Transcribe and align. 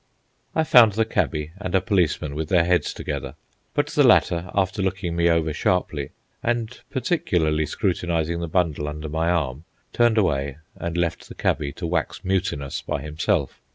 I 0.55 0.63
found 0.63 0.93
the 0.93 1.05
cabby 1.05 1.51
and 1.59 1.75
a 1.75 1.79
policeman 1.79 2.33
with 2.33 2.49
their 2.49 2.63
heads 2.65 2.91
together, 2.91 3.35
but 3.75 3.85
the 3.89 4.03
latter, 4.03 4.49
after 4.55 4.81
looking 4.81 5.15
me 5.15 5.29
over 5.29 5.53
sharply, 5.53 6.09
and 6.41 6.79
particularly 6.89 7.67
scrutinizing 7.67 8.39
the 8.39 8.47
bundle 8.47 8.87
under 8.87 9.09
my 9.09 9.29
arm, 9.29 9.63
turned 9.93 10.17
away 10.17 10.57
and 10.75 10.97
left 10.97 11.29
the 11.29 11.35
cabby 11.35 11.71
to 11.73 11.85
wax 11.85 12.23
mutinous 12.25 12.81
by 12.81 12.99
himself. 13.03 13.61